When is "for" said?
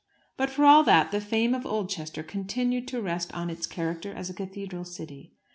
0.49-0.65